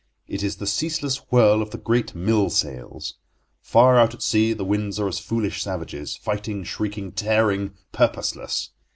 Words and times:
It 0.27 0.41
is 0.41 0.55
the 0.55 0.65
ceaseless 0.65 1.17
whirl 1.29 1.61
of 1.61 1.69
the 1.69 1.77
great 1.77 2.15
mill 2.15 2.49
sails. 2.49 3.19
Far 3.61 3.99
out 3.99 4.15
at 4.15 4.23
sea 4.23 4.51
the 4.51 4.65
winds 4.65 4.99
are 4.99 5.07
as 5.07 5.19
foolish 5.19 5.61
savages, 5.61 6.17
fighting, 6.17 6.63
shrieking, 6.63 7.11
tearing—purposeless. 7.11 8.71